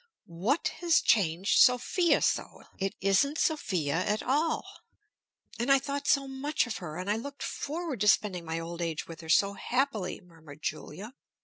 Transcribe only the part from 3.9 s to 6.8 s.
at all! And I thought so much of